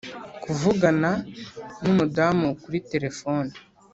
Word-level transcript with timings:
kuvugana 0.43 1.11
nu 1.81 1.91
mudamu 1.97 2.47
kuri 2.61 2.77
telefone 2.91 3.51